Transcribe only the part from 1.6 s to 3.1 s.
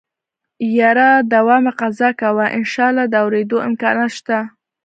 مه قضا کوه انشاالله